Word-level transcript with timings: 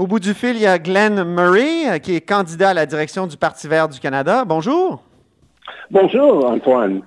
Au 0.00 0.06
bout 0.06 0.18
du 0.18 0.32
fil, 0.32 0.56
il 0.56 0.62
y 0.62 0.66
a 0.66 0.78
Glenn 0.78 1.22
Murray, 1.24 2.00
qui 2.00 2.14
est 2.14 2.22
candidat 2.22 2.70
à 2.70 2.74
la 2.74 2.86
direction 2.86 3.26
du 3.26 3.36
Parti 3.36 3.68
vert 3.68 3.86
du 3.86 4.00
Canada. 4.00 4.46
Bonjour. 4.46 5.02
Bonjour 5.92 6.48
Antoine, 6.48 7.02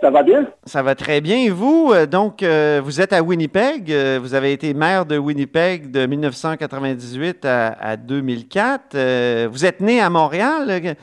ça, 0.00 0.10
va 0.10 0.24
bien? 0.24 0.48
Ça 0.64 0.82
va 0.82 0.96
très 0.96 1.20
bien. 1.20 1.36
Et 1.36 1.50
vous, 1.50 1.92
euh, 1.94 2.06
donc, 2.06 2.42
euh, 2.42 2.80
vous 2.82 3.00
êtes 3.00 3.12
à 3.12 3.22
Winnipeg. 3.22 3.92
Euh, 3.92 4.18
vous 4.20 4.34
avez 4.34 4.52
été 4.52 4.74
maire 4.74 5.06
de 5.06 5.16
Winnipeg 5.16 5.92
de 5.92 6.06
1998 6.06 7.44
à, 7.44 7.96
2004. 7.96 9.46
vous 9.46 9.64
êtes 9.64 9.80
né 9.80 10.00
à 10.00 10.10
Montréal. 10.10 10.96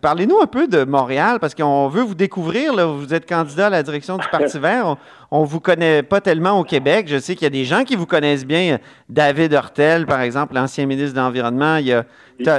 Parlez-nous 0.00 0.40
un 0.40 0.46
peu 0.46 0.66
de 0.66 0.84
Montréal 0.84 1.40
parce 1.42 1.54
qu'on 1.54 1.88
veut 1.88 2.02
vous 2.02 2.14
découvrir. 2.14 2.72
Vous 2.88 3.12
êtes 3.12 3.28
candidat 3.28 3.66
à 3.66 3.70
la 3.70 3.82
direction 3.82 4.16
du 4.16 4.26
Parti 4.28 4.58
vert. 4.58 4.96
On 5.30 5.42
ne 5.42 5.46
vous 5.46 5.60
connaît 5.60 6.02
pas 6.02 6.22
tellement 6.22 6.58
au 6.58 6.64
Québec. 6.64 7.04
Je 7.06 7.18
sais 7.18 7.34
qu'il 7.34 7.44
y 7.44 7.48
a 7.48 7.50
des 7.50 7.66
gens 7.66 7.84
qui 7.84 7.96
vous 7.96 8.06
connaissent 8.06 8.46
bien. 8.46 8.78
David 9.10 9.52
Hortel, 9.52 10.06
par 10.06 10.22
exemple, 10.22 10.54
l'ancien 10.54 10.86
ministre 10.86 11.12
de 11.12 11.20
l'Environnement. 11.20 11.76
Il 11.76 11.86
y 11.88 11.92
a 11.92 12.06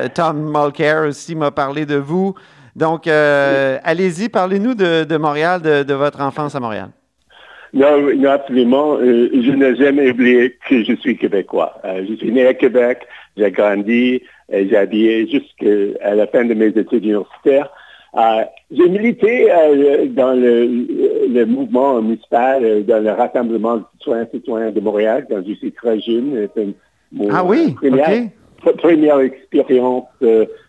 Tom 0.10 0.52
Mulcair 0.52 1.08
aussi 1.08 1.34
m'a 1.34 1.50
parlé 1.50 1.88
de 1.88 1.96
vous. 1.96 2.36
Donc, 2.76 3.08
euh, 3.08 3.78
allez-y, 3.84 4.28
parlez-nous 4.28 4.76
de, 4.76 5.18
Montréal, 5.18 5.62
de, 5.62 5.94
votre 5.94 6.22
enfance 6.22 6.56
à 6.56 6.60
Montréal. 6.60 6.90
Non, 7.74 8.00
non 8.16 8.30
absolument. 8.30 8.98
Euh, 8.98 9.30
je 9.34 9.52
n'ai 9.52 9.76
jamais 9.76 10.12
oublié 10.12 10.58
que 10.68 10.84
je 10.84 10.94
suis 10.96 11.18
québécois. 11.18 11.74
Euh, 11.86 12.06
je 12.08 12.16
suis 12.16 12.32
né 12.32 12.46
à 12.46 12.54
Québec, 12.54 13.08
j'ai 13.38 13.52
grandi, 13.52 14.22
j'ai 14.50 14.78
habillé 14.78 15.28
jusqu'à 15.28 16.16
la 16.16 16.28
fin 16.28 16.46
de 16.46 16.54
mes 16.54 16.68
études 16.68 17.04
universitaires. 17.06 17.70
j'ai 18.72 18.90
milité 18.90 19.48
dans 20.10 20.34
le, 20.34 21.46
mouvement 21.46 22.02
municipal, 22.02 22.86
dans 22.86 23.04
le 23.04 23.12
Rassemblement 23.12 23.82
citoyens 23.94 24.28
citoyens 24.34 24.72
de 24.72 24.80
Montréal 24.80 25.26
quand 25.30 25.44
je 25.46 25.54
suis 25.54 25.72
très 25.72 26.00
jeune. 26.00 26.48
ah 27.32 27.44
oui, 27.44 27.74
première, 27.74 28.30
première 28.74 29.20
expérience 29.20 30.05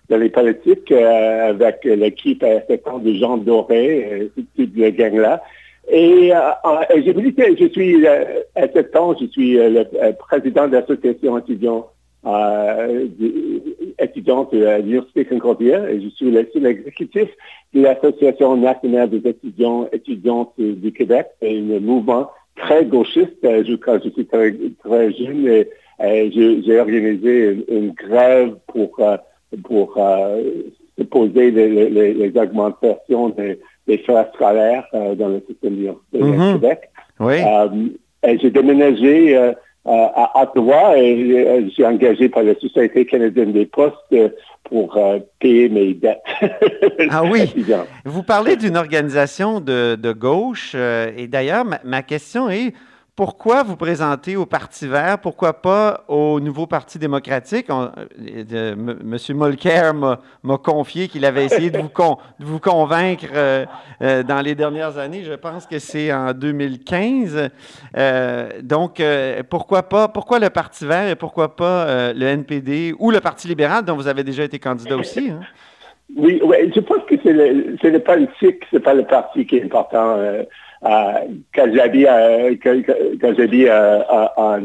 dans 0.09 0.19
les 0.19 0.31
politiques 0.31 0.91
euh, 0.93 1.51
avec 1.51 1.85
l'équipe 1.85 2.45
ans 2.45 2.99
de 2.99 3.13
Jean 3.15 3.39
Doré, 3.39 4.31
euh, 4.37 4.43
toute 4.57 4.77
la 4.77 4.91
gang-là. 4.91 5.43
Et 5.89 6.33
euh, 6.35 6.39
j'ai 6.97 7.15
milité, 7.15 7.57
je 7.59 7.67
suis, 7.69 8.07
à 8.07 8.69
cet 8.73 8.91
temps, 8.93 9.17
je 9.21 9.27
suis 9.27 9.55
le 9.55 9.85
président 10.19 10.67
de 10.67 10.73
l'association 10.77 11.39
étudiant 11.39 11.87
étudiante 14.01 14.53
à 14.53 14.79
l'Université 14.79 15.25
Concordia 15.27 15.89
et 15.89 16.01
je 16.01 16.09
suis 16.09 16.33
le 16.33 16.45
seul 16.53 16.67
exécutif 16.67 17.29
de 17.73 17.83
l'Association 17.83 18.57
nationale 18.57 19.11
des 19.11 19.31
étudiants 19.31 19.89
étudiantes 19.93 20.53
du 20.59 20.91
Québec. 20.91 21.29
Un 21.41 21.79
mouvement 21.79 22.31
très 22.57 22.85
gauchiste. 22.85 23.39
Je, 23.45 23.77
quand 23.77 24.01
je 24.03 24.11
suis 24.11 24.27
très, 24.27 24.57
jeune, 25.13 25.67
j'ai 26.01 26.81
organisé 26.81 27.65
une, 27.69 27.93
grève 27.93 28.57
pour 28.67 29.01
pour 29.63 29.95
euh, 29.97 30.43
poser 31.11 31.51
les, 31.51 32.33
augmentations 32.37 33.31
des, 33.31 33.59
frais 33.99 34.29
scolaires 34.35 34.87
euh, 34.95 35.15
dans 35.15 35.29
le 35.29 35.43
système 35.49 35.77
de 35.77 36.19
mm 36.19 36.55
Québec. 36.55 36.91
Oui. 37.21 37.37
Euh, 37.45 38.37
j'ai 38.41 38.51
déménagé 38.51 39.37
à 39.85 40.43
Ottawa 40.43 40.99
et 40.99 41.69
suis 41.71 41.85
engagé 41.85 42.29
par 42.29 42.43
la 42.43 42.57
Société 42.57 43.07
canadienne 43.07 43.53
des 43.53 43.67
postes 43.67 44.17
pour 44.65 44.99
payer 45.39 45.69
mes 45.69 45.95
dettes. 45.95 46.19
ah 47.11 47.23
oui. 47.23 47.55
Vous 48.05 48.25
parlez 48.25 48.57
d'une 48.57 48.77
organisation 48.77 49.61
de, 49.61 50.13
gauche 50.13 50.75
et 50.75 51.29
d'ailleurs, 51.29 51.65
ma, 51.85 52.03
question 52.03 52.51
est, 52.51 52.73
pourquoi 53.17 53.63
vous 53.63 53.77
présenter 53.77 54.37
au 54.37 54.45
Parti 54.45 54.87
vert? 54.87 55.19
Pourquoi 55.19 55.55
pas 55.55 56.05
au 56.07 56.39
nouveau 56.39 56.67
Parti 56.67 56.99
démocratique? 56.99 57.69
Euh, 57.71 58.75
M. 58.75 59.17
Molker 59.31 59.93
m'a 59.95 60.59
confié 60.59 61.09
qu'il 61.09 61.25
avait 61.25 61.47
essayé 61.47 61.71
de 61.71 61.79
vous, 61.79 62.61
convaincre 62.61 63.25
euh, 63.35 63.65
euh, 64.03 64.23
dans 64.23 64.43
les 64.43 64.55
dernières 64.55 64.99
années. 64.99 65.23
Je 65.25 65.33
pense 65.33 65.67
que 65.67 65.79
c'est 65.79 66.13
en 66.13 66.35
2015. 66.35 67.49
donc, 68.63 69.03
pourquoi 69.49 69.85
pas? 69.85 70.09
Pourquoi 70.09 70.39
le 70.39 70.51
Parti 70.51 70.85
vert 70.85 71.09
et 71.09 71.17
pourquoi 71.17 71.57
pas 71.57 72.13
le 72.13 72.27
NPD 72.27 72.95
ou 72.99 73.11
le 73.11 73.21
Parti 73.21 73.49
libéral 73.49 73.83
dont 73.83 73.97
vous 73.97 74.09
avez 74.09 74.25
déjà 74.25 74.45
été 74.45 74.59
candidat 74.59 74.97
aussi? 74.97 75.31
Hein? 75.31 75.41
Oui, 76.15 76.41
je 76.45 76.81
pense 76.81 77.03
que 77.09 77.15
c'est 77.23 77.33
le, 77.33 77.77
le 77.83 77.99
politique, 77.99 78.63
c'est 78.71 78.81
pas 78.81 78.95
le 78.95 79.05
parti 79.05 79.45
qui 79.47 79.57
est 79.57 79.65
important 79.65 80.17
quand 80.83 81.75
j'habite 81.75 82.07
quand, 82.63 83.31
en, 84.37 84.61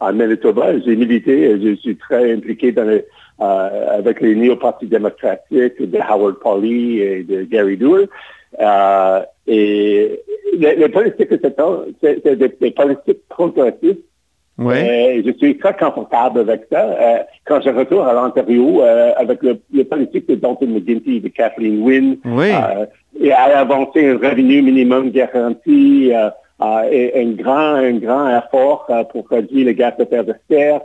en, 0.00 0.12
Manitoba, 0.12 0.78
j'ai 0.80 0.96
milité, 0.96 1.58
je 1.62 1.74
suis 1.76 1.96
très 1.96 2.32
impliqué 2.32 2.72
dans 2.72 3.00
avec 3.38 4.20
les 4.20 4.34
néo-partis 4.34 4.86
démocratiques 4.86 5.80
de 5.82 5.98
Howard 5.98 6.36
Pauley 6.40 6.96
et 6.96 7.22
de 7.24 7.42
Gary 7.42 7.76
Doer. 7.76 8.08
et 9.46 10.20
les, 10.58 10.88
politiques 10.88 11.30
de 11.30 11.40
c'est 12.00 12.24
des, 12.24 12.48
des, 12.48 12.70
politiques 12.70 13.28
progressistes 13.28 14.04
oui. 14.58 14.74
Euh, 14.76 15.22
je 15.24 15.32
suis 15.32 15.56
très 15.56 15.74
confortable 15.74 16.40
avec 16.40 16.62
ça. 16.70 16.80
Euh, 16.80 17.18
quand 17.46 17.60
je 17.62 17.70
retourne 17.70 18.06
à 18.06 18.12
l'Ontario, 18.12 18.82
euh, 18.82 19.12
avec 19.16 19.42
le, 19.42 19.84
politique 19.84 20.28
de 20.28 20.34
Dalton 20.34 20.68
McGuinty, 20.68 21.20
de 21.20 21.28
Kathleen 21.28 21.82
Wynne, 21.82 22.18
et 23.20 23.32
à 23.32 23.58
avancer 23.58 24.10
un 24.10 24.18
revenu 24.18 24.62
minimum 24.62 25.10
garanti, 25.10 26.12
et 26.90 27.20
un 27.20 27.30
grand, 27.32 27.74
un 27.74 27.94
grand 27.94 28.28
effort 28.38 28.86
pour 29.10 29.28
réduire 29.28 29.66
les 29.66 29.74
gaz 29.74 29.94
de 29.98 30.04
terre 30.04 30.24
de 30.24 30.34
terre, 30.48 30.80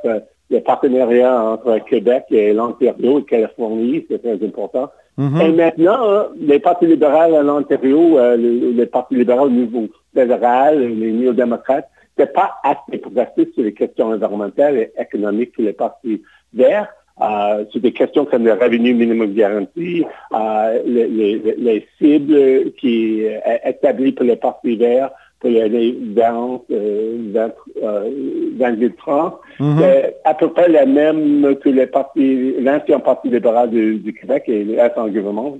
le 0.49 0.59
partenariat 0.61 1.39
entre 1.39 1.77
Québec 1.87 2.23
et 2.31 2.53
l'Ontario 2.53 3.19
et 3.19 3.23
Californie, 3.23 4.05
c'est 4.09 4.19
très 4.19 4.43
important. 4.45 4.89
Mm-hmm. 5.19 5.41
Et 5.45 5.51
maintenant, 5.51 6.27
les 6.39 6.59
partis 6.59 6.87
libéraux 6.87 7.35
à 7.35 7.43
l'Ontario, 7.43 8.17
les, 8.37 8.85
partis 8.87 9.15
libéraux 9.15 9.45
au 9.45 9.49
niveau 9.49 9.87
fédéral, 10.15 10.79
les 10.79 11.11
néo-démocrates, 11.11 11.89
c'est 12.17 12.33
pas 12.33 12.55
assez 12.63 12.97
progressiste 12.99 13.53
sur 13.53 13.63
les 13.63 13.73
questions 13.73 14.07
environnementales 14.07 14.77
et 14.77 14.91
économiques 14.99 15.53
pour 15.53 15.63
les 15.63 15.73
partis 15.73 16.21
verts. 16.53 16.87
Euh, 17.19 17.65
sur 17.71 17.81
des 17.81 17.93
questions 17.93 18.25
comme 18.25 18.45
le 18.45 18.53
revenu 18.53 18.93
minimum 18.93 19.33
garanti, 19.33 20.05
euh, 20.35 20.81
les, 20.85 21.87
cibles 21.97 22.71
qui 22.79 23.23
sont 23.23 23.49
euh, 23.49 23.69
établies 23.69 24.11
pour 24.11 24.25
les 24.25 24.35
partis 24.35 24.75
verts 24.75 25.09
pour 25.39 25.49
les 25.49 25.97
20, 26.15 26.61
euh, 26.71 27.51
2030, 28.51 29.39
mm-hmm. 29.59 29.79
c'est 29.79 30.17
à 30.25 30.33
peu 30.35 30.49
près 30.51 30.69
la 30.69 30.85
même 30.85 31.55
que 31.55 31.69
les 31.69 31.87
partis, 31.87 32.53
l'ancien 32.59 32.99
parti 32.99 33.29
libéral 33.29 33.69
du, 33.71 34.13
Québec 34.19 34.43
et 34.47 34.63
l'ancien 34.63 35.07
gouvernement 35.07 35.57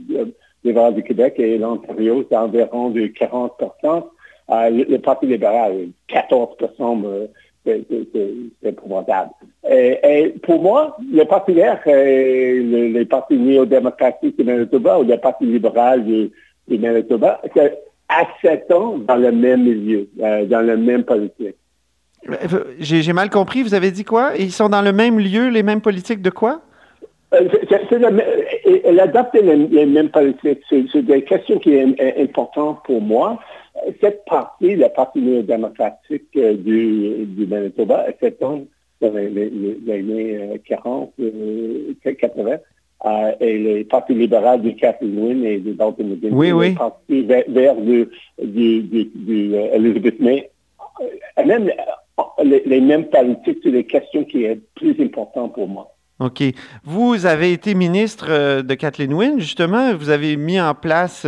libéral 0.64 0.94
du 0.94 1.04
Québec 1.04 1.36
et 1.38 1.58
l'Ontario, 1.58 2.24
c'est 2.30 2.38
environ 2.38 2.90
de 2.90 3.08
40 3.08 3.54
euh, 4.50 4.70
le, 4.70 4.98
Parti 5.00 5.26
libéral, 5.26 5.90
14 6.08 6.50
c'est 7.66 7.86
épouvantable. 8.64 9.32
Et, 9.70 10.34
pour 10.44 10.62
moi, 10.62 10.96
le 11.12 11.26
Parti 11.26 11.54
vert, 11.54 11.82
le, 11.86 12.94
les 12.94 13.06
partis 13.06 13.38
néo-démocratiques 13.38 14.38
du 14.38 14.46
Manitoba 14.46 15.00
ou 15.00 15.04
le 15.04 15.18
Parti 15.18 15.46
libéral 15.46 16.06
du, 16.06 16.32
Manitoba, 16.70 17.42
c'est 17.54 17.78
à 18.08 18.24
7 18.42 18.72
ans 18.72 18.98
dans 19.00 19.18
le 19.18 19.34
même 19.34 19.64
milieu, 19.64 20.08
euh, 20.22 20.46
dans 20.46 20.62
le 20.62 20.78
même 20.78 21.04
politique. 21.04 21.56
Euh, 22.30 22.64
j'ai 22.80 23.14
mal 23.14 23.30
compris, 23.30 23.64
vous 23.64 23.74
avez 23.74 23.92
dit 23.92 24.06
quoi? 24.06 24.32
Ils 24.40 24.52
sont 24.52 24.70
dans 24.70 24.82
le 24.82 24.94
même 24.94 25.20
lieu, 25.20 25.50
les 25.50 25.64
mêmes 25.64 25.82
politiques 25.82 26.22
de 26.22 26.30
quoi? 26.30 26.62
elle 27.34 29.00
adopte 29.02 29.34
les, 29.34 29.56
les, 29.58 29.86
mêmes 29.86 30.10
politiques. 30.10 30.62
C'est 30.70 31.02
des 31.02 31.24
questions 31.24 31.60
qui 31.60 31.78
sont 31.78 31.96
importantes 32.18 32.80
pour 32.86 33.02
moi 33.02 33.38
cette 34.02 34.26
partie, 34.26 34.76
la 34.76 34.90
partie 34.90 35.20
néo-démocratique 35.20 36.28
euh, 36.36 36.54
du, 36.56 37.26
du 37.26 37.46
Manitoba, 37.48 38.06
s'étend 38.20 38.64
dans 39.02 39.14
les, 39.14 39.78
années 39.90 40.62
40, 40.68 41.14
euh, 41.20 41.94
80, 42.04 42.58
euh, 43.06 43.32
et 43.40 43.58
les 43.58 43.84
partis 43.84 44.16
libéraux 44.16 44.58
du 44.58 44.76
Kathleen 44.76 45.46
et 45.46 45.60
de 45.60 45.74
Dalton 45.74 46.08
McGuinn, 46.10 46.34
oui, 46.34 46.52
oui. 46.52 46.70
les 46.70 46.76
partis 46.76 47.22
vers, 47.22 47.76
du, 47.76 48.10
du, 48.42 48.82
du, 48.82 49.54
Elizabeth 49.54 50.20
May, 50.20 50.50
même 51.46 51.72
les, 52.44 52.82
mêmes 52.82 53.06
politiques 53.06 53.62
sur 53.62 53.72
les 53.72 53.84
questions 53.84 54.24
qui 54.24 54.48
sont 54.48 54.60
plus 54.74 55.00
importantes 55.00 55.54
pour 55.54 55.68
moi. 55.68 55.94
OK. 56.20 56.42
Vous 56.84 57.28
avez 57.28 57.54
été 57.54 57.76
ministre 57.76 58.64
de 58.64 58.74
Kathleen 58.74 59.14
Wynne, 59.14 59.40
justement. 59.40 59.94
Vous 59.94 60.10
avez 60.10 60.36
mis 60.36 60.60
en 60.60 60.74
place 60.74 61.28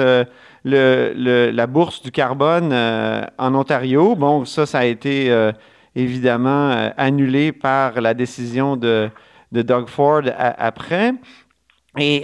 le, 0.64 1.52
la 1.52 1.68
bourse 1.68 2.02
du 2.02 2.12
carbone 2.12 2.72
euh, 2.74 3.22
en 3.38 3.56
Ontario. 3.56 4.16
Bon, 4.16 4.46
ça, 4.46 4.66
ça 4.66 4.80
a 4.80 4.86
été 4.86 5.32
euh, 5.32 5.52
évidemment 5.96 6.72
euh, 6.72 6.90
annulé 6.98 7.52
par 7.52 8.02
la 8.02 8.14
décision 8.14 8.76
de 8.76 9.10
Doug 9.52 9.88
Ford 9.88 10.24
après. 10.38 11.14
Et 11.98 12.24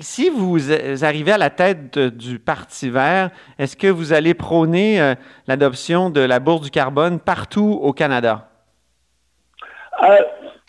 si 0.00 0.30
vous 0.30 0.58
arrivez 1.04 1.32
à 1.32 1.38
la 1.38 1.50
tête 1.50 1.98
du 1.98 2.38
Parti 2.38 2.88
vert, 2.88 3.30
est-ce 3.58 3.76
que 3.76 3.86
vous 3.86 4.14
allez 4.14 4.32
prôner 4.32 5.14
l'adoption 5.46 6.08
de 6.08 6.22
la 6.22 6.40
bourse 6.40 6.62
du 6.62 6.70
carbone 6.70 7.20
partout 7.20 7.78
au 7.82 7.92
Canada? 7.92 8.48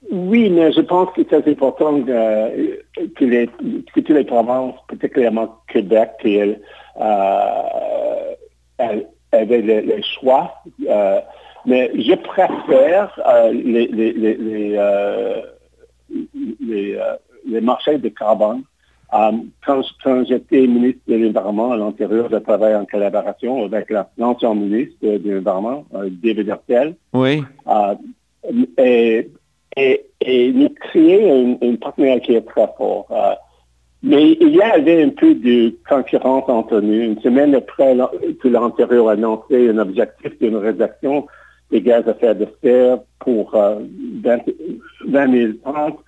Oui, 0.09 0.49
mais 0.49 0.71
je 0.71 0.81
pense 0.81 1.13
que 1.13 1.21
c'est 1.29 1.47
important 1.47 2.01
que, 2.01 2.77
les, 3.19 3.47
que 3.47 3.99
toutes 3.99 4.09
les 4.09 4.23
provinces, 4.23 4.73
particulièrement 4.87 5.59
Québec, 5.67 6.11
elles, 6.23 6.59
avaient 9.31 9.61
le, 9.61 10.01
choix. 10.01 10.55
mais 11.65 11.91
je 11.95 12.15
préfère 12.15 13.19
les, 13.53 13.87
les, 13.87 14.13
les, 16.59 16.99
les 17.45 17.61
marchés 17.61 17.97
de 17.97 18.09
carbone 18.09 18.63
euh, 19.13 19.31
quand, 19.65 19.83
j'étais 20.25 20.67
ministre 20.67 21.01
de 21.07 21.15
l'Environnement 21.15 21.71
à 21.73 21.77
l'intérieur, 21.77 22.29
je 22.31 22.37
travaillais 22.37 22.75
en 22.75 22.85
collaboration 22.85 23.65
avec 23.65 23.91
l'ancien 24.17 24.55
ministre 24.55 24.95
de 25.01 25.31
l'Environnement, 25.31 25.85
euh, 25.95 26.09
David 26.09 26.47
Hertel. 26.47 26.95
Oui. 27.13 27.43
Euh, 27.67 29.23
et, 29.77 30.05
et, 30.21 30.51
nous 30.51 30.69
créons 30.69 31.57
une, 31.61 31.77
partenariat 31.77 32.19
qui 32.19 32.35
est 32.35 32.41
très 32.41 32.67
fort. 32.77 33.07
mais 34.03 34.37
il 34.39 34.49
y 34.49 34.61
avait 34.61 35.03
un 35.03 35.09
peu 35.09 35.33
de 35.35 35.73
concurrence 35.87 36.43
entre 36.47 36.81
nous. 36.81 36.93
Une 36.93 37.19
semaine 37.21 37.55
après 37.55 37.95
que 38.41 38.47
l'intérieur 38.47 39.09
a 39.09 39.13
annoncé 39.13 39.69
un 39.69 39.77
objectif 39.77 40.37
d'une 40.39 40.57
réduction 40.57 41.27
des 41.71 41.81
gaz 41.81 42.07
à 42.07 42.11
effet 42.11 42.35
de 42.35 42.47
serre 42.61 42.99
pour 43.19 43.51
20, 43.51 43.79
2030, 45.07 45.99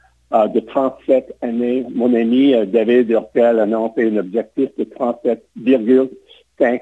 de 0.54 0.60
37 0.60 1.36
années. 1.42 1.86
Mon 1.94 2.14
ami 2.14 2.54
euh, 2.54 2.66
David 2.66 3.10
Hurtel 3.10 3.60
a 3.60 3.64
annoncé 3.64 4.10
un 4.10 4.18
objectif 4.18 4.70
de 4.78 4.84
37,5 4.84 6.82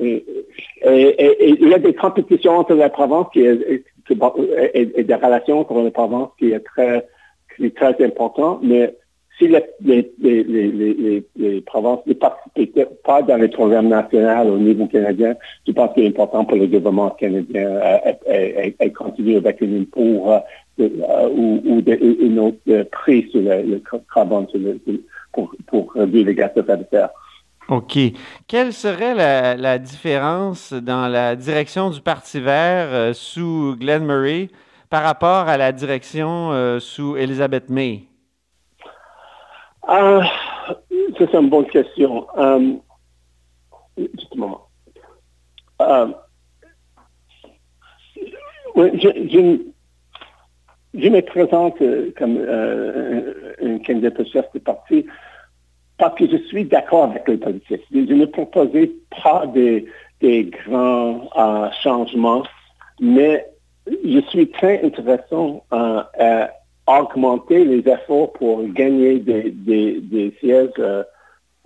et, 0.00 0.24
il 0.86 1.68
y 1.68 1.74
a 1.74 1.78
des 1.78 1.94
compétitions 1.94 2.58
entre 2.58 2.74
la 2.74 2.90
province 2.90 3.26
qui 3.32 3.40
est, 3.40 3.84
et, 4.10 5.04
des 5.04 5.14
relations 5.14 5.60
entre 5.60 5.82
la 5.82 5.90
province 5.90 6.28
qui 6.38 6.52
est 6.52 6.60
très, 6.60 7.06
qui 7.56 7.66
est 7.66 7.76
très 7.76 8.04
important, 8.04 8.60
mais 8.62 8.94
si 9.38 9.48
les, 9.48 9.64
les, 9.80 10.12
les, 10.20 11.24
les, 11.36 11.60
provinces 11.62 12.06
ne 12.06 12.12
participent 12.12 12.88
pas 13.04 13.22
dans 13.22 13.36
les 13.36 13.48
programmes 13.48 13.88
nationaux 13.88 14.54
au 14.54 14.58
niveau 14.58 14.86
canadien, 14.86 15.34
je 15.66 15.72
pense 15.72 15.92
qu'il 15.94 16.04
est 16.04 16.08
important 16.08 16.44
pour 16.44 16.56
le 16.56 16.66
gouvernement 16.66 17.10
canadien 17.10 17.80
de 18.26 18.88
continuer 18.90 19.36
avec 19.36 19.60
un 19.60 19.80
impôt 19.80 20.30
euh, 20.30 20.38
euh, 20.80 21.28
ou, 21.30 21.62
ou 21.64 21.82
une 21.86 22.38
autre 22.38 22.82
prix 22.92 23.28
sur 23.30 23.40
le, 23.42 23.82
carbone 24.12 24.46
pour, 25.32 25.52
pour 25.66 25.92
réduire 25.94 26.26
les 26.26 26.34
gaz 26.34 26.50
de 26.54 26.64
serre. 26.90 27.10
OK. 27.68 27.98
Quelle 28.46 28.72
serait 28.72 29.14
la, 29.56 29.78
différence 29.78 30.72
dans 30.72 31.08
la 31.08 31.36
direction 31.36 31.90
du 31.90 32.00
Parti 32.00 32.40
vert 32.40 32.88
euh, 32.90 33.12
sous 33.12 33.76
Glenn 33.78 34.04
Murray 34.04 34.48
par 34.90 35.02
rapport 35.02 35.48
à 35.48 35.56
la 35.56 35.72
direction 35.72 36.78
sous 36.78 37.16
Elizabeth 37.16 37.68
May? 37.68 38.04
Ah, 39.86 40.20
c'est 41.18 41.34
une 41.34 41.50
bonne 41.50 41.66
question. 41.66 42.26
Um, 42.36 42.80
juste 43.96 44.32
un 44.34 44.38
moment. 44.38 44.68
Euh, 45.80 46.06
je, 50.94 51.08
me 51.08 51.20
présente 51.20 51.80
euh, 51.82 52.12
comme 52.16 52.36
euh, 52.38 53.54
un 53.62 53.78
candidat 53.78 54.24
chef 54.32 54.46
de 54.54 54.58
parti 54.58 55.06
parce 55.98 56.14
que 56.16 56.28
je 56.28 56.36
suis 56.48 56.64
d'accord 56.64 57.04
avec 57.04 57.28
les 57.28 57.36
politiques. 57.36 57.82
Je 57.92 57.98
ne 57.98 58.26
proposais 58.26 58.90
pas 59.22 59.46
des, 59.46 59.86
grands 60.22 61.28
changements, 61.82 62.42
mais 63.00 63.46
je 63.86 64.20
suis 64.30 64.50
très 64.50 64.82
intéressant 64.82 65.62
à 65.70 66.10
augmenter 66.86 67.64
les 67.64 67.88
efforts 67.88 68.32
pour 68.32 68.62
gagner 68.68 69.18
des, 69.18 70.34
sièges 70.40 70.70
euh, 70.78 71.02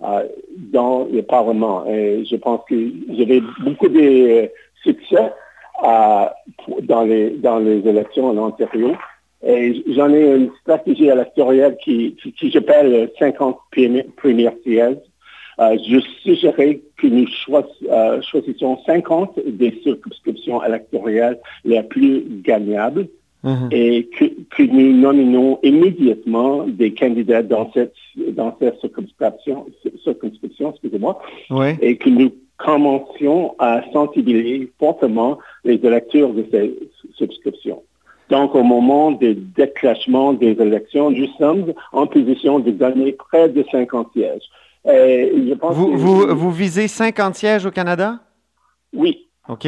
euh, 0.03 0.27
dans 0.57 1.07
le 1.11 1.21
Parlement. 1.21 1.85
Et 1.87 2.23
je 2.25 2.35
pense 2.37 2.61
que 2.69 2.75
j'avais 3.09 3.41
beaucoup 3.61 3.89
de 3.89 4.49
succès 4.83 5.33
euh, 5.83 6.25
dans, 6.83 7.03
les, 7.03 7.31
dans 7.31 7.59
les 7.59 7.85
élections 7.87 8.29
en 8.29 8.37
Ontario. 8.37 8.95
Et 9.45 9.83
j'en 9.95 10.13
ai 10.13 10.35
une 10.35 10.51
stratégie 10.61 11.07
électorale 11.07 11.77
qui, 11.83 12.15
qui, 12.37 12.51
j'appelle 12.51 13.09
50 13.17 13.57
premières 14.17 14.53
sièges. 14.63 14.97
je 15.59 15.99
suggérais 16.21 16.81
que 16.97 17.07
nous 17.07 17.27
choisissions 18.21 18.79
50 18.85 19.39
des 19.47 19.79
circonscriptions 19.83 20.63
électorales 20.63 21.39
les 21.63 21.81
plus 21.83 22.23
gagnables 22.43 23.07
Mhm. 23.43 23.69
et 23.71 24.09
que, 24.17 24.63
nous 24.63 24.91
nominons 24.93 25.59
immédiatement 25.63 26.67
des 26.67 26.93
candidats 26.93 27.41
dans 27.41 27.71
cette, 27.71 27.93
dans 28.33 28.55
cette 28.59 28.79
circonscription, 28.81 29.65
circonscription 30.03 30.71
excusez-moi, 30.71 31.21
et 31.81 31.95
que 31.95 32.09
nous 32.09 32.33
commencions 32.57 33.55
à 33.57 33.81
sensibiliser 33.93 34.69
fortement 34.77 35.37
les 35.63 35.75
électeurs 35.75 36.33
de 36.33 36.45
ces 36.51 36.77
circonscriptions. 37.17 37.81
Donc, 38.29 38.53
au 38.53 38.63
moment 38.63 39.11
du 39.11 39.35
déclenchement 39.35 40.33
des 40.33 40.51
élections, 40.51 41.09
nous 41.09 41.27
sommes 41.37 41.73
en 41.91 42.05
position 42.05 42.59
de 42.59 42.71
gagner 42.71 43.13
près 43.13 43.49
de 43.49 43.65
50 43.71 44.09
sièges. 44.13 44.43
vous, 45.71 45.97
vous, 45.97 46.35
vous 46.35 46.51
visez 46.51 46.87
50 46.87 47.35
sièges 47.35 47.65
au 47.65 47.71
Canada? 47.71 48.19
Oui. 48.93 49.27
OK. 49.47 49.67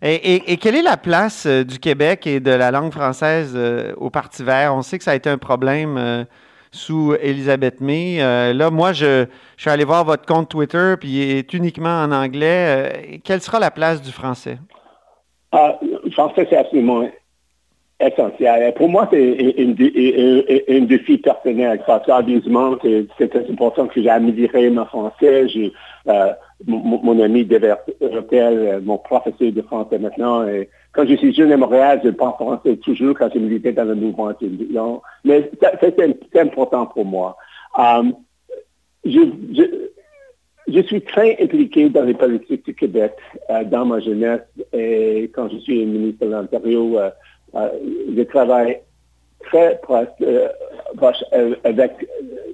Et, 0.00 0.56
quelle 0.58 0.76
est 0.76 0.82
la 0.82 0.96
place 0.96 1.46
euh, 1.46 1.64
du 1.64 1.78
Québec 1.80 2.26
et 2.26 2.38
de 2.38 2.52
la 2.52 2.70
langue 2.70 2.92
française 2.92 3.54
euh, 3.56 3.92
au 3.96 4.10
Parti 4.10 4.44
vert? 4.44 4.74
On 4.74 4.82
sait 4.82 4.98
que 4.98 5.04
ça 5.04 5.10
a 5.10 5.14
été 5.16 5.28
un 5.28 5.38
problème 5.38 5.96
euh, 5.96 6.24
sous 6.70 7.14
Elisabeth 7.20 7.80
May. 7.80 8.18
là, 8.18 8.70
moi, 8.70 8.92
je, 8.92 9.26
suis 9.56 9.70
allé 9.70 9.84
voir 9.84 10.04
votre 10.04 10.24
compte 10.26 10.48
Twitter, 10.48 10.94
puis 11.00 11.08
il 11.08 11.30
est 11.38 11.54
uniquement 11.54 12.02
en 12.02 12.12
anglais. 12.12 13.20
quelle 13.24 13.40
sera 13.40 13.58
la 13.58 13.70
place 13.70 14.02
du 14.02 14.12
français? 14.12 14.58
Ah, 15.50 15.78
le 15.82 16.10
français, 16.10 16.46
c'est 16.50 16.58
absolument 16.58 17.08
essentiel. 18.00 18.74
Pour 18.74 18.88
moi, 18.88 19.08
c'est 19.10 19.56
un, 19.58 20.80
défi 20.82 21.18
personnel. 21.18 21.82
Parce 21.86 22.06
que, 22.06 23.06
c'est 23.18 23.50
important 23.50 23.86
que 23.86 24.00
j'ai 24.00 24.10
amélioré 24.10 24.70
mon 24.70 24.84
français 24.84 25.46
mon, 26.66 27.20
ami 27.20 27.44
Devertel, 27.44 28.58
euh, 28.58 28.80
mon 28.82 28.98
professeur 28.98 29.52
de 29.52 29.62
français 29.62 29.98
maintenant. 29.98 30.44
Quand 30.92 31.06
je 31.06 31.14
suis 31.14 31.32
jeune 31.32 31.52
à 31.52 31.56
Montréal, 31.56 32.00
je 32.04 32.10
parle 32.10 32.34
français 32.34 32.76
toujours 32.76 33.16
quand 33.16 33.30
je 33.32 33.38
militais 33.38 33.72
dans 33.72 33.84
le 33.84 33.94
mouvement 33.94 34.30
étudiant. 34.30 35.02
Mais 35.24 35.50
c'est 35.80 36.40
important 36.40 36.86
pour 36.86 37.04
moi. 37.04 37.36
Je, 39.04 39.20
je, 40.66 40.82
suis 40.82 41.00
très 41.00 41.36
impliqué 41.40 41.88
dans 41.88 42.02
les 42.02 42.14
politiques 42.14 42.64
du 42.64 42.74
Québec 42.74 43.14
euh, 43.48 43.64
dans 43.64 43.86
ma 43.86 44.00
jeunesse 44.00 44.42
et 44.72 45.30
quand 45.34 45.48
je 45.48 45.58
suis 45.58 45.86
ministre 45.86 46.26
de 46.26 46.32
l'Ontario, 46.32 46.98
euh, 46.98 47.10
je 47.54 48.22
travaille 48.22 48.80
très 49.44 49.80
proche, 49.80 50.08
avec 51.64 51.92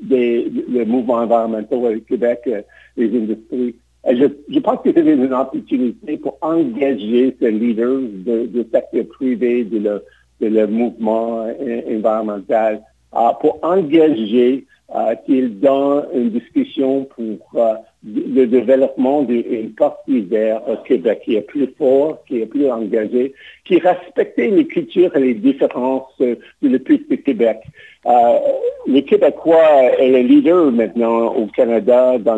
des, 0.03 0.51
les 0.69 0.85
mouvements 0.85 1.15
environnementaux 1.15 1.89
au 1.89 2.01
Québec, 2.01 2.49
les 2.97 3.07
industries. 3.07 3.77
Je, 4.07 4.59
pense 4.59 4.81
que 4.83 4.91
c'est 4.93 5.01
une 5.01 5.33
opportunité 5.33 6.19
pour 6.19 6.37
engager 6.43 7.35
ces 7.41 7.51
leaders 7.51 8.01
du 8.01 8.65
secteur 8.71 9.07
privé, 9.09 9.65
de 9.65 9.79
le, 9.79 10.05
le 10.41 10.67
mouvement 10.67 11.47
environnemental, 11.89 12.83
euh, 13.17 13.31
pour 13.41 13.59
engager 13.63 14.67
euh, 14.95 15.15
qu'ils 15.25 15.61
donnent 15.61 16.07
une 16.15 16.31
discussion 16.31 17.05
pour 17.05 17.39
euh, 17.55 17.75
le 18.05 18.47
développement 18.47 19.23
d'une 19.23 19.73
partie 19.73 20.21
vers 20.23 20.61
Québec 20.87 21.23
qui 21.25 21.37
est 21.37 21.43
plus 21.43 21.69
fort, 21.79 22.23
qui 22.27 22.43
est 22.43 22.47
plus 22.47 22.71
engagé, 22.71 23.33
qui 23.65 23.79
respecte 23.79 24.37
les 24.37 24.67
cultures 24.67 25.17
et 25.17 25.21
les 25.21 25.35
différences 25.35 26.13
du 26.19 26.79
peuple 26.79 27.05
du 27.09 27.23
Québec. 27.23 27.59
Euh, 28.07 28.39
les 28.87 29.03
Québécois 29.05 29.93
est 29.99 30.11
le 30.11 30.19
leader 30.19 30.71
maintenant 30.71 31.35
au 31.35 31.47
Canada 31.47 32.19
dans, 32.19 32.37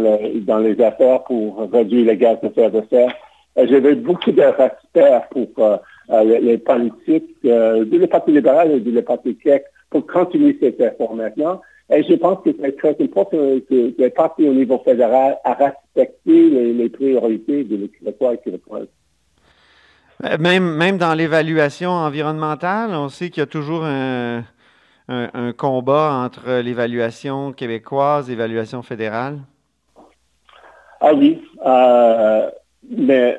les 0.61 0.81
affaires 0.81 1.25
pour 1.25 1.69
réduire 1.73 2.07
les 2.07 2.17
gaz 2.17 2.39
de 2.43 2.49
fer 2.51 2.71
de 2.71 2.83
serre. 2.89 3.13
Euh, 3.59 3.67
j'avais 3.69 3.97
beaucoup 3.97 4.31
de 4.31 4.43
respect 4.43 5.21
pour 5.31 5.49
euh, 6.11 6.39
les, 6.41 6.59
politiques 6.59 7.43
de 7.43 8.07
Parti 8.07 8.31
libéral 8.31 8.71
et 8.71 8.81
de 8.81 9.01
Parti 9.01 9.35
québec 9.35 9.65
pour 9.91 10.07
continuer 10.07 10.57
cet 10.61 10.81
effort 10.81 11.15
maintenant. 11.15 11.61
Et 11.91 12.03
je 12.03 12.15
pense 12.15 12.39
que 12.45 12.51
c'est 12.61 12.77
très 12.77 12.97
important 13.01 13.37
que 13.37 13.95
les 13.97 14.11
partis 14.11 14.49
au 14.49 14.53
niveau 14.53 14.79
fédéral 14.85 15.39
à 15.45 15.55
respecter 15.55 16.51
les, 16.73 16.89
priorités 16.89 17.63
des 17.65 17.89
Québécois 17.89 18.35
et 18.35 18.39
Québécoises. 18.39 18.89
Même, 20.41 20.75
même 20.75 20.99
dans 20.99 21.15
l'évaluation 21.15 21.91
environnementale, 21.91 22.91
on 22.93 23.09
sait 23.09 23.31
qu'il 23.31 23.41
y 23.41 23.45
a 23.45 23.47
toujours 23.47 23.85
un, 23.85 24.43
un, 25.09 25.53
combat 25.53 26.13
entre 26.25 26.61
l'évaluation 26.61 27.53
québécoise 27.53 28.29
et 28.29 28.33
l'évaluation 28.33 28.83
fédérale? 28.83 29.39
Ah 31.01 31.15
oui, 31.15 31.43
euh, 31.65 32.51
mais 32.91 33.39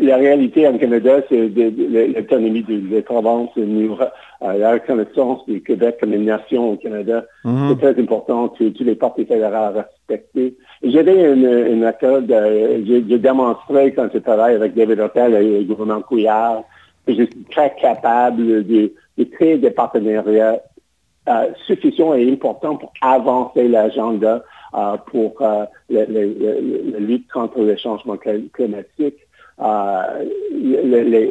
la 0.00 0.16
réalité 0.16 0.66
en 0.68 0.76
Canada, 0.76 1.20
c'est 1.28 1.48
l'autonomie 1.48 2.62
de 2.62 2.96
la 2.96 3.02
province, 3.02 3.50
la 4.40 4.72
reconnaissance 4.72 5.44
du 5.46 5.62
Québec 5.62 5.96
comme 6.00 6.12
une 6.12 6.26
nation 6.26 6.72
au 6.72 6.76
Canada. 6.76 7.24
Mm-hmm. 7.44 7.68
C'est 7.68 7.92
très 7.92 8.02
important 8.02 8.48
que 8.48 8.68
tous 8.68 8.84
les 8.84 8.94
partis 8.94 9.24
fédéraux 9.24 9.72
respectent. 9.74 10.54
J'avais 10.82 11.32
une, 11.32 11.84
accord, 11.84 12.20
j'ai 12.28 13.18
démontré 13.18 13.92
quand 13.92 14.08
je 14.12 14.18
travaille 14.18 14.54
avec 14.54 14.74
David 14.74 15.00
Hotel 15.00 15.34
et 15.34 15.58
le 15.60 15.64
gouvernement 15.64 16.02
Couillard 16.02 16.64
que 17.06 17.14
je 17.14 17.22
suis 17.22 17.44
très 17.50 17.74
capable 17.80 18.64
de, 18.64 18.92
créer 19.32 19.56
des 19.58 19.70
partenariats 19.70 20.60
euh, 21.28 21.48
suffisants 21.66 22.14
et 22.14 22.30
importants 22.30 22.76
pour 22.76 22.92
avancer 23.00 23.68
l'agenda 23.68 24.42
euh, 24.74 24.96
pour 25.06 25.40
euh, 25.40 25.64
la 25.88 26.04
lutte 26.04 27.30
contre 27.32 27.60
le 27.60 27.76
changement 27.76 28.16
climatique. 28.52 29.16
les, 30.52 31.04
les, 31.04 31.30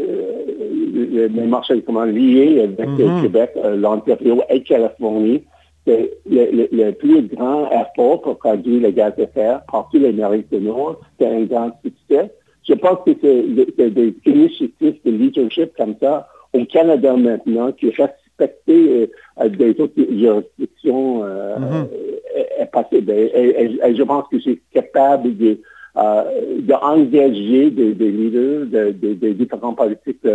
marchés 1.47 1.81
communs 1.81 2.07
liés 2.07 2.61
avec 2.61 2.79
le 2.79 3.05
mm-hmm. 3.05 3.21
Québec, 3.21 3.51
l'Ontario 3.75 4.41
et 4.49 4.63
Californie, 4.63 5.43
c'est 5.85 6.17
le, 6.25 6.91
plus 6.91 7.27
grand 7.27 7.69
effort 7.69 8.21
pour 8.21 8.37
produire 8.37 8.81
le 8.81 8.91
gaz 8.91 9.13
de 9.17 9.25
fer 9.33 9.61
partout 9.71 9.99
l'Amérique 9.99 10.49
du 10.51 10.59
Nord. 10.59 10.99
C'est 11.19 11.27
un 11.27 11.43
grand 11.43 11.71
succès. 11.83 12.31
Je 12.67 12.73
pense 12.73 12.97
que 13.05 13.11
c'est 13.21 13.91
des 13.91 14.15
initiatives 14.25 14.97
de 15.05 15.11
leadership 15.11 15.71
comme 15.77 15.95
ça 16.01 16.27
au 16.53 16.65
Canada 16.65 17.15
maintenant 17.15 17.71
qui 17.71 17.87
respectent 17.87 18.69
euh, 18.69 19.07
des 19.49 19.79
autres 19.79 19.93
juridictions 19.97 21.23
euh, 21.23 21.57
mm-hmm. 21.57 23.85
et, 23.85 23.95
je 23.95 24.03
pense 24.03 24.25
que 24.29 24.39
c'est 24.39 24.59
capable 24.73 25.37
de 25.37 25.59
euh, 25.97 26.23
d'engager 26.59 27.69
des, 27.69 27.93
leaders 27.93 28.65
des 28.65 29.33
différents 29.33 29.73
politiques 29.73 30.25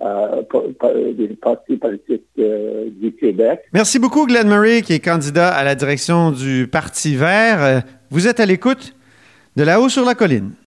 euh, 0.00 0.42
des 1.16 1.28
partis 1.40 1.76
politiques 1.76 2.24
du 2.36 3.12
Québec. 3.12 3.60
Merci 3.72 3.98
beaucoup, 3.98 4.26
Glenn 4.26 4.48
Murray, 4.48 4.82
qui 4.82 4.92
est 4.94 5.00
candidat 5.00 5.48
à 5.48 5.64
la 5.64 5.74
direction 5.74 6.30
du 6.30 6.68
Parti 6.70 7.16
vert. 7.16 7.82
Vous 8.10 8.26
êtes 8.28 8.40
à 8.40 8.46
l'écoute 8.46 8.94
de 9.56 9.64
là-haut 9.64 9.88
sur 9.88 10.04
la 10.04 10.14
colline. 10.14 10.52